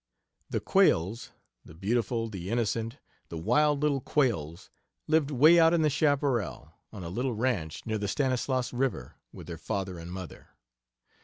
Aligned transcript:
"The 0.49 0.59
'Quails' 0.59 1.31
the 1.63 1.75
beautiful, 1.75 2.27
the 2.27 2.49
innocent, 2.49 2.97
the 3.29 3.37
wild 3.37 3.81
little 3.83 4.01
Quails 4.01 4.71
lived 5.05 5.29
way 5.29 5.59
out 5.59 5.75
in 5.75 5.83
the 5.83 5.91
Chapparal; 5.91 6.71
on 6.91 7.03
a 7.03 7.09
little 7.09 7.35
ranch 7.35 7.85
near 7.85 7.99
the 7.99 8.07
Stanislaus 8.07 8.73
River, 8.73 9.17
with 9.31 9.45
their 9.45 9.59
father 9.59 9.99
and 9.99 10.11
mother. 10.11 10.55